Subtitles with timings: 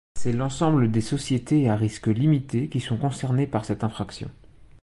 [0.17, 4.31] C'est l'ensemble des sociétés à risque limité qui sont concernées par cette infraction.